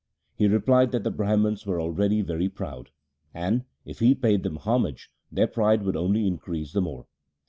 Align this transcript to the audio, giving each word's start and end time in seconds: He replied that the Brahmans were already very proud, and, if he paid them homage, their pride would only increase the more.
He 0.33 0.47
replied 0.47 0.89
that 0.93 1.03
the 1.03 1.11
Brahmans 1.11 1.67
were 1.67 1.79
already 1.79 2.23
very 2.23 2.49
proud, 2.49 2.89
and, 3.35 3.65
if 3.85 3.99
he 3.99 4.15
paid 4.15 4.41
them 4.41 4.55
homage, 4.55 5.11
their 5.31 5.45
pride 5.45 5.83
would 5.83 5.95
only 5.95 6.25
increase 6.25 6.73
the 6.73 6.81
more. 6.81 7.05